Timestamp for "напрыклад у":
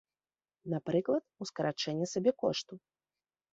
0.73-1.47